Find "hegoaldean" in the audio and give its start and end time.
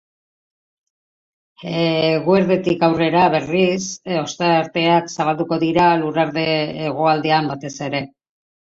6.59-7.57